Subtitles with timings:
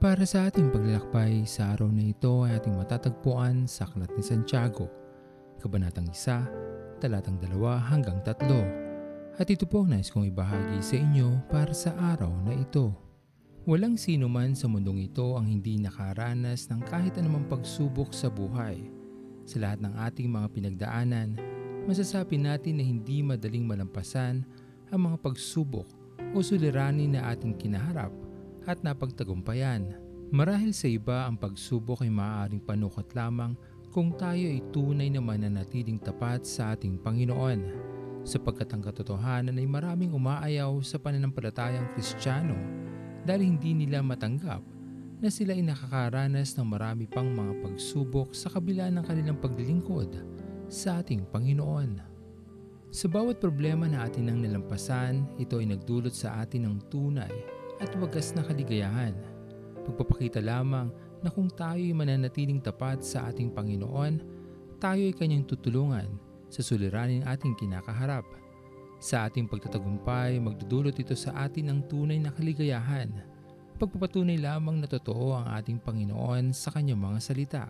[0.00, 4.88] Para sa ating paglalakbay sa araw na ito ay ating matatagpuan sa Aklat ni Santiago,
[5.60, 7.52] Kabanatang 1, Talatang 2
[7.92, 9.36] hanggang 3.
[9.36, 12.96] At ito po ang nais kong ibahagi sa inyo para sa araw na ito.
[13.68, 18.80] Walang sino man sa mundong ito ang hindi nakaranas ng kahit anumang pagsubok sa buhay.
[19.44, 21.36] Sa lahat ng ating mga pinagdaanan,
[21.84, 24.48] masasabi natin na hindi madaling malampasan
[24.88, 25.92] ang mga pagsubok
[26.32, 28.29] o suliranin na ating kinaharap
[28.68, 29.96] at napagtagumpayan.
[30.30, 33.58] Marahil sa iba ang pagsubok ay maaaring panukot lamang
[33.90, 37.60] kung tayo ay tunay na mananatiling tapat sa ating Panginoon.
[38.22, 42.54] Sapagkat ang katotohanan ay maraming umaayaw sa pananampalatayang Kristiyano
[43.26, 44.62] dahil hindi nila matanggap
[45.18, 50.14] na sila ay nakakaranas ng marami pang mga pagsubok sa kabila ng kanilang paglilingkod
[50.70, 51.98] sa ating Panginoon.
[52.94, 57.90] Sa bawat problema na atin nang nalampasan, ito ay nagdulot sa atin ng tunay at
[57.96, 59.16] wagas na kaligayahan.
[59.88, 60.92] Pagpapakita lamang
[61.24, 64.20] na kung tayo ay mananatiling tapat sa ating Panginoon,
[64.76, 66.08] tayo ay kanyang tutulungan
[66.52, 68.24] sa suliranin ating kinakaharap.
[69.00, 73.08] Sa ating pagtatagumpay, magdudulot ito sa atin ng tunay na kaligayahan.
[73.80, 77.64] Pagpapatunay lamang na totoo ang ating Panginoon sa kanyang mga salita,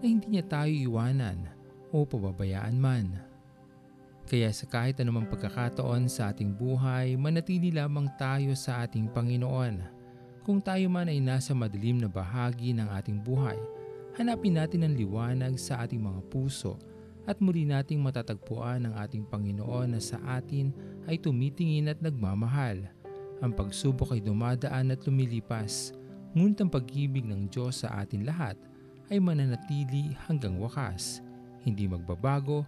[0.00, 1.44] na hindi niya tayo iwanan
[1.92, 3.25] o pababayaan man.
[4.26, 9.78] Kaya sa kahit anumang pagkakataon sa ating buhay, manatili lamang tayo sa ating Panginoon.
[10.42, 13.54] Kung tayo man ay nasa madilim na bahagi ng ating buhay,
[14.18, 16.74] hanapin natin ang liwanag sa ating mga puso
[17.22, 20.74] at muli nating matatagpuan ang ating Panginoon na sa atin
[21.06, 22.82] ay tumitingin at nagmamahal.
[23.38, 25.94] Ang pagsubok ay dumadaan at lumilipas,
[26.34, 28.58] ngunit ang pag-ibig ng Diyos sa atin lahat
[29.06, 31.22] ay mananatili hanggang wakas,
[31.62, 32.66] hindi magbabago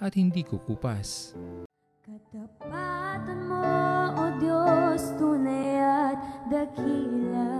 [0.00, 1.36] at hindi kukupas.
[2.00, 3.60] Katapatan mo,
[4.16, 6.16] O Diyos, tunay at
[6.48, 7.52] dakila.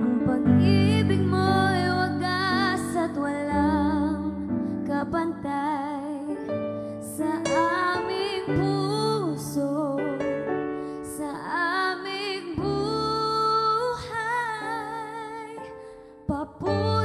[0.00, 4.32] Ang pag-ibig mo'y wagas at walang
[4.88, 6.32] kapantay
[7.04, 10.00] sa aming puso,
[11.04, 11.28] sa
[11.92, 12.80] aming buhay.
[16.24, 16.95] Papurit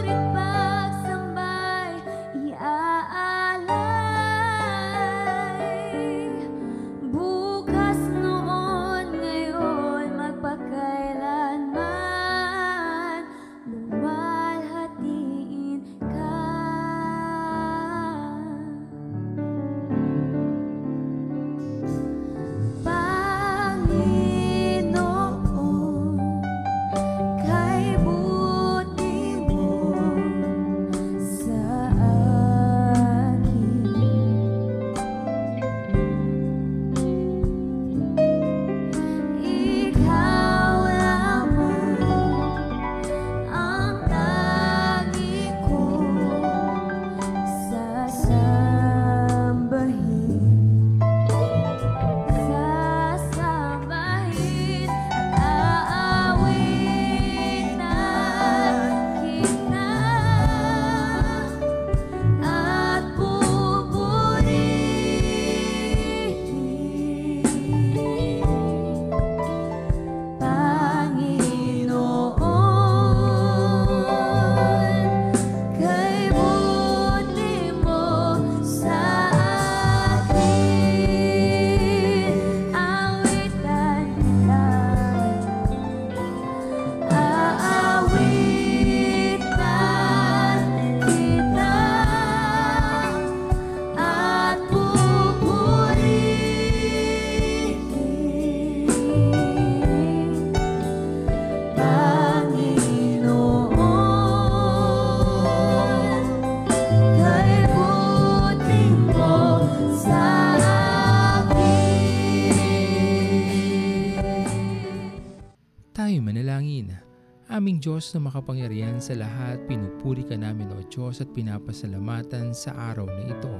[117.51, 123.03] Aming Diyos na makapangyarihan sa lahat, pinupuri ka namin o Diyos at pinapasalamatan sa araw
[123.11, 123.51] na ito.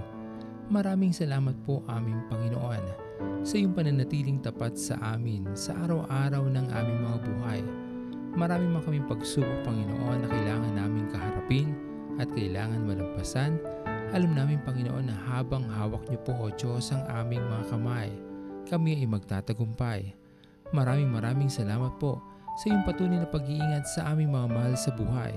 [0.72, 2.80] Maraming salamat po aming Panginoon
[3.44, 7.62] sa iyong pananatiling tapat sa amin sa araw-araw ng aming mga buhay.
[8.32, 11.76] Marami man kaming pagsubok Panginoon na kailangan naming kaharapin
[12.16, 13.60] at kailangan malampasan.
[14.16, 18.08] Alam namin Panginoon na habang hawak niyo po o Diyos ang aming mga kamay,
[18.72, 20.16] kami ay magtatagumpay.
[20.72, 25.32] Maraming maraming salamat po sa iyong patuloy na pag-iingat sa aming mga mahal sa buhay,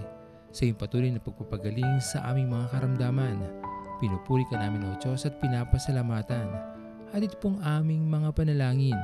[0.51, 3.39] sa iyong patuloy na pagpapagaling sa aming mga karamdaman.
[4.03, 6.51] Pinupuri ka namin o Diyos at pinapasalamatan.
[7.15, 8.99] At ito pong aming mga panalangin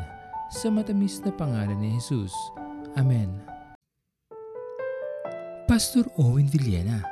[0.50, 2.34] sa matamis na pangalan ni Jesus.
[2.98, 3.30] Amen.
[5.70, 7.06] Pastor Owen Villena,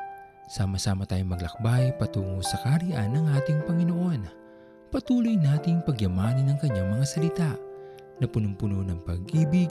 [0.50, 4.26] sama-sama tayong maglakbay patungo sa kariyan ng ating Panginoon.
[4.90, 7.54] Patuloy nating pagyamanin ang kanyang mga salita
[8.18, 9.70] na punong-puno ng pag-ibig